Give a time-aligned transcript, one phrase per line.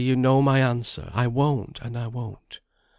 [0.01, 2.59] you know my answer, I won't; and I won't."